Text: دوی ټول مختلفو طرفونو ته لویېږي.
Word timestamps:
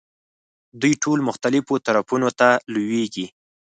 دوی 0.81 0.93
ټول 1.03 1.19
مختلفو 1.29 1.73
طرفونو 1.85 2.29
ته 2.39 2.49
لویېږي. 2.73 3.25